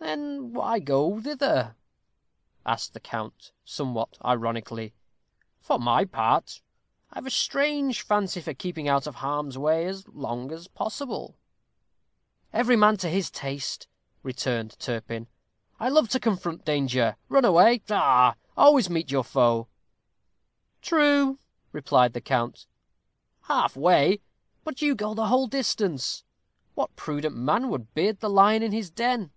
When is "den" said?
28.90-29.32